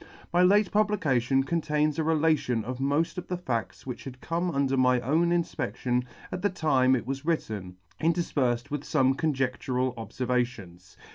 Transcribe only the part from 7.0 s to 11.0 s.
was written, interfperfed with fome conjedtural obfervations.